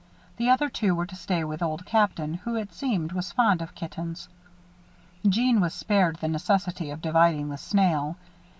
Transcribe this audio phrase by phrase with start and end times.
[0.37, 3.75] The other two were to stay with Old Captain, who, it seemed, was fond of
[3.75, 4.29] kittens.
[5.29, 8.15] Jeanne was spared the necessity of dividing the snail.